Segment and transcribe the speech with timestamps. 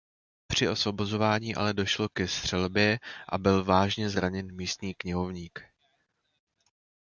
[0.47, 5.61] Při osvobozování ale došlo ke střelbě a byl vážně zraněn místní knihovník.